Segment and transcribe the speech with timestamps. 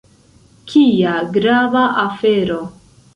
[0.71, 2.59] Kia grava afero!